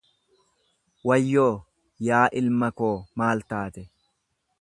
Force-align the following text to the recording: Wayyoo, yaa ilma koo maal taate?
Wayyoo, 1.09 1.51
yaa 2.07 2.23
ilma 2.41 2.71
koo 2.81 2.93
maal 3.21 3.45
taate? 3.53 3.85